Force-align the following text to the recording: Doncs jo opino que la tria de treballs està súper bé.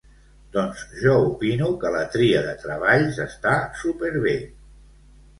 Doncs 0.53 0.79
jo 1.01 1.11
opino 1.25 1.67
que 1.83 1.91
la 1.95 1.99
tria 2.15 2.41
de 2.45 2.55
treballs 2.63 3.19
està 3.27 3.53
súper 3.83 4.11
bé. 4.25 4.33